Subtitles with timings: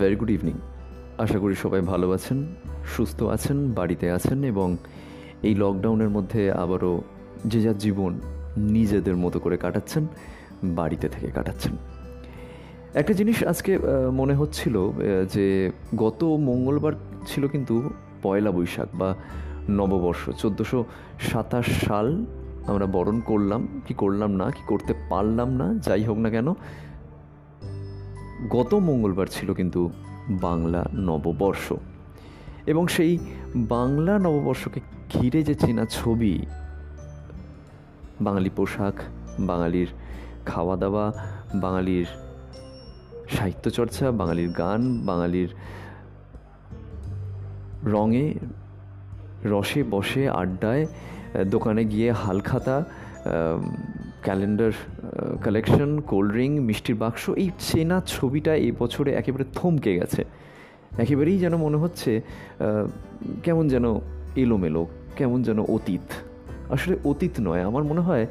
[0.00, 0.56] Very good evening
[1.24, 2.38] আশা করি সবাই ভালো আছেন,
[2.94, 4.68] সুস্থ আছেন, বাড়িতে আছেন এবং
[5.48, 6.92] এই লকডাউনের মধ্যে আবারও
[7.50, 8.12] যে যার জীবন
[8.76, 10.04] নিজেদের মতো করে কাটাচ্ছেন,
[10.78, 11.74] বাড়িতে থেকে কাটাচ্ছেন।
[13.00, 13.72] একটা জিনিস আজকে
[14.20, 14.74] মনে হচ্ছিল
[15.34, 15.46] যে
[16.04, 16.94] গত মঙ্গলবার
[17.26, 17.74] ছিল কিন্তু
[18.24, 19.10] পয়লা বৈশাখ বা
[19.78, 20.80] নববর্ষ। চোদ্দোশো
[21.28, 22.06] সাতাশ সাল
[22.70, 26.48] আমরা বরণ করলাম, কি করলাম না, কি করতে পারলাম না, যাই হোক না কেন
[28.50, 29.90] গত মঙ্গলবার ছিল কিন্তু
[30.30, 31.72] বাংলা নববর্ষ।
[32.66, 33.18] এবং সেই
[33.56, 36.46] বাংলা নববর্ষকে ঘিরে যে চেনা ছবি,
[38.20, 38.94] বাঙালি পোশাক,
[39.40, 39.88] বাঙালির
[40.46, 41.12] খাওয়া দাওয়া
[41.54, 42.06] বাঙালির
[43.28, 45.48] সাহিত্যচর্চা, বাঙালির গান, বাঙালির
[47.84, 48.34] রঙে,
[49.44, 50.86] রসে বসে আড্ডায়,
[51.50, 52.84] দোকানে গিয়ে হালখাতা
[54.22, 54.72] ক্যালেন্ডার
[55.42, 60.24] কালেকশন কোল্ড ড্রিঙ্ক মিষ্টির বাক্স, এই চেনা ছবিটা এই বছরে একেবারে থমকে গেছে।
[60.98, 62.20] একেবারেই যেন মনে হচ্ছে
[63.42, 63.86] কেমন যেন
[64.36, 66.06] এলোমেলো, কেমন যেন অতীত।
[66.70, 68.26] আসলে অতীত নয়, আমার মনে হয়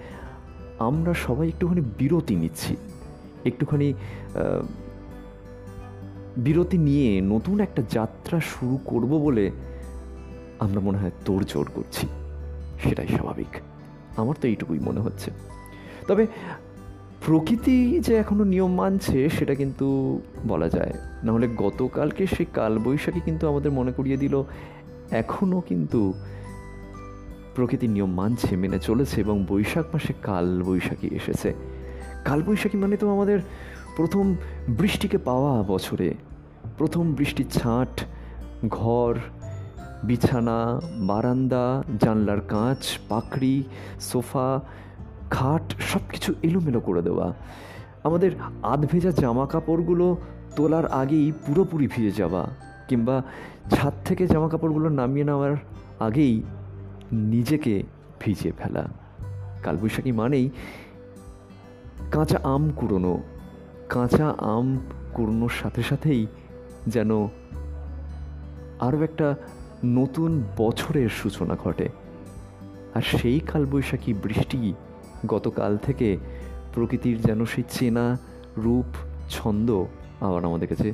[0.80, 2.76] আমরা সবাই একটুখানি বিরতি নিচ্ছি।
[3.46, 3.94] একটুখানি
[6.38, 9.52] বিরতি নিয়ে নতুন একটা যাত্রা শুরু করব বলে
[10.60, 12.08] আমরা মনে হয় তোড়জোড় করছি।
[12.84, 13.52] সেটাই স্বাভাবিক।
[14.18, 15.32] আমার তো এইটুকুই মনে হচ্ছে।
[16.08, 16.28] তবে
[17.28, 19.88] প্রকৃতি যে এখনও নিয়ম মানছে, সেটা কিন্তু
[20.48, 24.44] বলা যায়। নাহলে গতকালকে সেই কালবৈশাখী কিন্তু আমাদের মনে করিয়ে দিল
[25.12, 26.14] এখনও কিন্তু
[27.56, 31.54] প্রকৃতির নিয়ম মানছে, মেনে চলেছে এবং বৈশাখ মাসে কাল বৈশাখী এসেছে।
[32.26, 33.40] কালবৈশাখী মানে তো আমাদের
[33.96, 34.36] প্রথম
[34.68, 36.14] বৃষ্টিকে পাওয়া বছরে।
[36.78, 38.02] প্রথম বৃষ্টির ছাঁট,
[38.68, 39.16] ঘর,
[40.04, 43.64] বিছানা, বারান্দা, জানলার কাঁচ, পাকড়ি,
[44.00, 44.60] সোফা
[45.30, 47.34] খাট সব কিছু এলোমেলো করে দেওয়া।
[48.04, 48.32] আমাদের
[48.64, 50.18] আধ ভেজা জামা কাপড়গুলো
[50.56, 52.44] তোলার আগেই পুরোপুরি ভিজে যাওয়া,
[52.88, 53.16] কিংবা
[53.72, 55.54] ছাদ থেকে জামা কাপড়গুলো নামিয়ে নেওয়ার
[56.00, 56.42] আগেই
[57.12, 57.84] নিজেকে
[58.20, 58.84] ভিজিয়ে ফেলা।
[59.64, 60.50] কালবৈশাখী মানেই
[62.12, 63.14] কাঁচা আম কুড়োনো।
[63.90, 64.68] কাঁচা আম
[65.14, 66.28] কুড়োনোর সাথে সাথেই
[66.88, 67.12] যেন
[68.80, 69.36] আরও একটা
[69.86, 71.90] নতুন বছরের সূচনা ঘটে।
[72.96, 74.74] আর সেই কালবৈশাখী বৃষ্টি
[75.26, 76.18] গতকাল থেকে
[76.74, 78.18] প্রকৃতির যেন সেই চেনা
[78.58, 78.86] রূপ,
[79.30, 79.86] ছন্দ
[80.22, 80.94] আবার আমাদের কাছে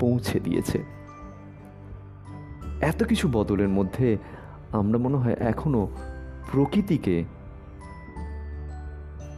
[0.00, 0.82] পৌঁছে দিয়েছে।
[2.80, 4.16] এত কিছু বদলের মধ্যে
[4.72, 5.88] আমরা মনে হয় এখনও
[6.52, 7.24] প্রকৃতিকে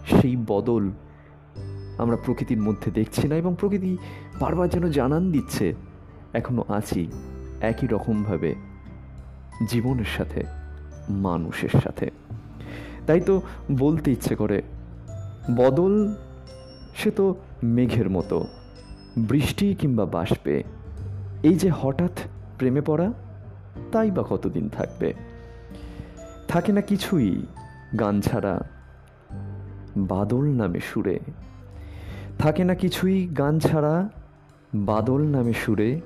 [0.06, 0.90] সেই বদল
[1.98, 3.96] আমরা প্রকৃতির মধ্যে দেখছি না এবং প্রকৃতি
[4.40, 5.74] বারবার যেন জানান দিচ্ছে,
[6.32, 7.08] এখনও আছি
[7.60, 8.54] একই রকমভাবে
[9.68, 10.44] জীবনের সাথে,
[11.10, 12.10] মানুষের সাথে।
[13.06, 13.42] তাই তো
[13.72, 14.62] বলতে ইচ্ছে করে।
[15.56, 16.14] বদল,
[16.96, 18.46] সে তো মেঘের মতো।
[19.16, 20.62] বৃষ্টি কিংবা বাষ্পে।
[21.42, 22.10] এই যে হঠাৎ
[22.58, 23.12] প্রেমে পড়া,
[23.92, 25.14] তাই বা কতদিন থাকবে?
[26.48, 27.46] থাকে না কিছুই
[27.98, 28.60] গান ছাড়া,
[29.96, 31.20] বাদল নামে সুরে।
[32.38, 34.08] থাকে না কিছুই গান ছাড়া,
[34.74, 36.00] বাদল নামে সুরে।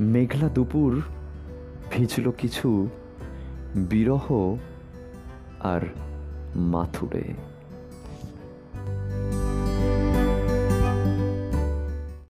[0.00, 1.02] মেঘলা দুপুর,
[1.90, 2.88] ভিজল কিছু
[3.76, 4.56] বিরহ
[5.62, 5.80] আর
[6.56, 7.24] মাথুরে।